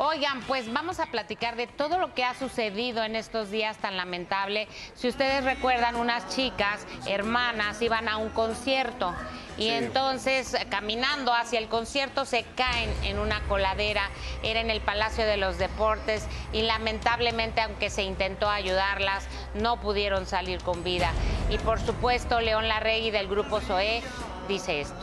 [0.00, 3.96] Oigan, pues vamos a platicar de todo lo que ha sucedido en estos días tan
[3.96, 4.68] lamentable.
[4.94, 9.12] Si ustedes recuerdan, unas chicas, hermanas, iban a un concierto
[9.56, 14.08] y entonces caminando hacia el concierto se caen en una coladera.
[14.44, 20.26] Era en el Palacio de los Deportes y lamentablemente, aunque se intentó ayudarlas, no pudieron
[20.26, 21.10] salir con vida.
[21.50, 24.00] Y por supuesto, León Larregui del grupo SOE
[24.46, 24.94] dice esto.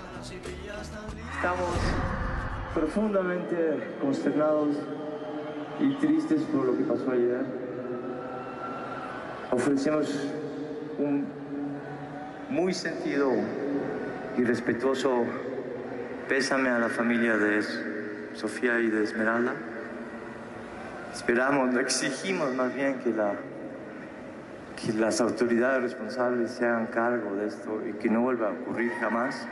[1.35, 1.67] Estamos
[2.75, 3.55] profundamente
[4.01, 4.75] consternados
[5.79, 7.45] y tristes por lo que pasó ayer.
[9.49, 10.29] Ofrecemos
[10.99, 11.25] un
[12.49, 13.31] muy sentido
[14.37, 15.23] y respetuoso
[16.27, 17.63] pésame a la familia de
[18.33, 19.53] Sofía y de Esmeralda.
[21.13, 23.35] Esperamos, exigimos más bien que, la,
[24.75, 28.91] que las autoridades responsables se hagan cargo de esto y que no vuelva a ocurrir
[28.99, 29.47] jamás.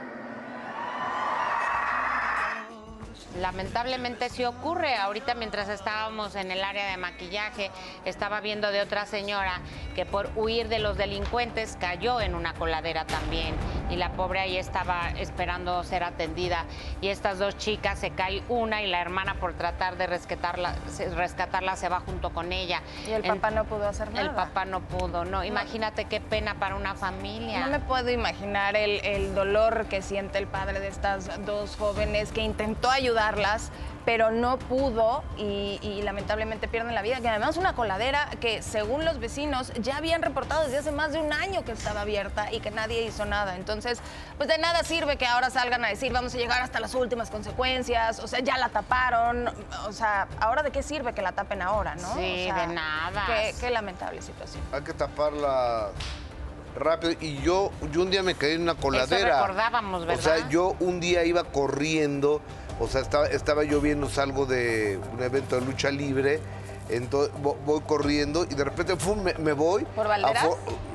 [3.39, 4.95] Lamentablemente sí ocurre.
[4.95, 7.71] Ahorita mientras estábamos en el área de maquillaje,
[8.05, 9.61] estaba viendo de otra señora
[9.95, 13.55] que por huir de los delincuentes cayó en una coladera también
[13.89, 16.65] y la pobre ahí estaba esperando ser atendida
[17.01, 20.75] y estas dos chicas se cae una y la hermana por tratar de rescatarla,
[21.15, 22.81] rescatarla se va junto con ella.
[23.07, 24.21] Y el papá no pudo hacer nada.
[24.21, 25.43] El papá no pudo, no.
[25.43, 27.65] Imagínate qué pena para una familia.
[27.65, 32.31] No me puedo imaginar el, el dolor que siente el padre de estas dos jóvenes
[32.31, 33.71] que intentó ayudarlas
[34.05, 37.21] pero no pudo y, lamentablemente pierden la vida.
[37.21, 41.19] Que además una coladera que según los vecinos ya habían reportado desde hace más de
[41.19, 43.55] un año que estaba abierta y que nadie hizo nada.
[43.55, 43.99] Entonces,
[44.37, 47.29] pues de nada sirve que ahora salgan a decir vamos a llegar hasta las últimas
[47.29, 49.49] consecuencias, o sea, ya la taparon,
[49.87, 52.13] o sea, ahora de qué sirve que la tapen ahora, ¿no?
[52.15, 53.25] Sí, de nada.
[53.59, 54.63] Qué, lamentable situación.
[54.71, 55.89] Hay que taparla
[56.75, 59.29] rápido y yo, yo un día me caí en una coladera.
[59.29, 60.19] Eso recordábamos, ¿verdad?
[60.19, 62.41] O sea, yo un día iba corriendo
[62.79, 66.39] o sea, estaba, estaba yo viendo algo de un evento de lucha libre,
[66.89, 68.95] entonces voy corriendo y de repente
[69.39, 69.85] me, voy.
[69.95, 70.47] ¿Por Valderas?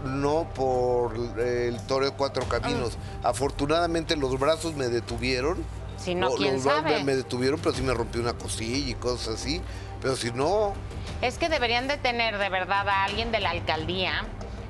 [0.05, 2.99] No, por el Toro de Cuatro Caminos.
[3.22, 3.31] Ah.
[3.31, 5.65] Afortunadamente los brazos me detuvieron.
[5.97, 6.99] Si no, ¿quién los sabe?
[6.99, 9.60] Me, me, detuvieron, pero sí me rompí una cosilla y cosas así.
[10.00, 10.75] Pero si no...
[11.22, 14.25] Es que deberían de tener de verdad a alguien de la alcaldía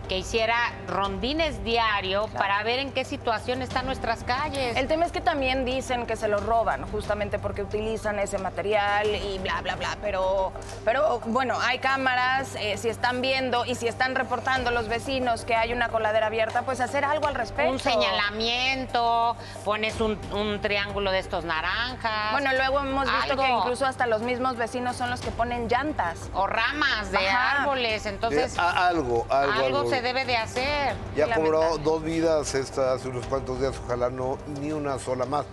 [0.09, 4.77] que hiciera rondines diario para ver en qué situación están nuestras calles.
[4.77, 9.07] El tema es que también dicen que se lo roban, justamente porque utilizan ese material
[9.07, 9.97] y bla, bla, bla.
[10.01, 10.53] Pero,
[10.85, 15.55] pero bueno, hay cámaras, eh, si están viendo y si están reportando los vecinos que
[15.55, 17.71] hay una coladera abierta, pues hacer algo al respecto.
[17.71, 20.19] Un señalamiento, pones un,
[20.63, 22.33] triángulo de estos naranjas.
[22.33, 26.31] Bueno, luego hemos visto que incluso hasta los mismos vecinos son los que ponen llantas.
[26.33, 28.59] O ramas de árboles, entonces...
[28.59, 29.53] algo, algo.
[29.53, 30.95] algo debe de hacer.
[31.17, 35.47] Ya cobró dos vidas esta, hace unos cuantos días, ojalá no ni una sola más.